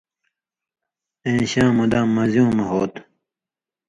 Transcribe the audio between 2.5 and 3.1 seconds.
مہ ہو تھہ۔